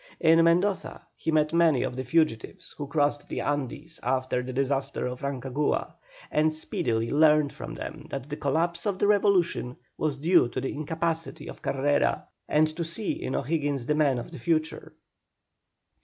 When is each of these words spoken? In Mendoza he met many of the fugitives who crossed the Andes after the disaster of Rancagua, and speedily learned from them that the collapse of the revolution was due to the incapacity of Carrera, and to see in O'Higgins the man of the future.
In 0.19 0.43
Mendoza 0.43 1.03
he 1.15 1.31
met 1.31 1.53
many 1.53 1.83
of 1.83 1.95
the 1.95 2.03
fugitives 2.03 2.73
who 2.75 2.87
crossed 2.87 3.29
the 3.29 3.41
Andes 3.41 3.99
after 4.01 4.41
the 4.41 4.51
disaster 4.51 5.05
of 5.05 5.21
Rancagua, 5.21 5.93
and 6.31 6.51
speedily 6.51 7.11
learned 7.11 7.53
from 7.53 7.75
them 7.75 8.07
that 8.09 8.27
the 8.27 8.35
collapse 8.35 8.87
of 8.87 8.97
the 8.97 9.05
revolution 9.05 9.75
was 9.99 10.17
due 10.17 10.49
to 10.49 10.59
the 10.59 10.73
incapacity 10.73 11.47
of 11.47 11.61
Carrera, 11.61 12.27
and 12.49 12.67
to 12.75 12.83
see 12.83 13.11
in 13.11 13.35
O'Higgins 13.35 13.85
the 13.85 13.93
man 13.93 14.17
of 14.17 14.31
the 14.31 14.39
future. 14.39 14.95